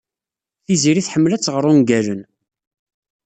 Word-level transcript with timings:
Tiziri 0.65 1.01
tḥemmel 1.03 1.31
ad 1.35 1.41
tɣer 1.43 1.63
ungalen. 1.71 2.21